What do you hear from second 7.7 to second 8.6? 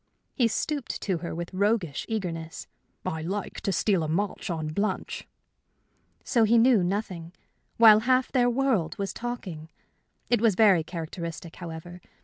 while half their